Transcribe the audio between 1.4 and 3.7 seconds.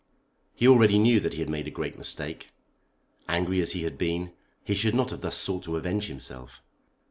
had made a great mistake. Angry